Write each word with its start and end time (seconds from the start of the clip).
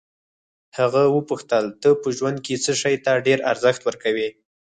هغه 0.77 1.01
وپوښتل 1.15 1.65
ته 1.81 1.89
په 2.01 2.07
ژوند 2.17 2.37
کې 2.45 2.55
څه 2.63 2.71
شي 2.81 2.95
ته 3.05 3.11
ډېر 3.27 3.39
ارزښت 3.51 3.81
ورکوې. 3.83 4.29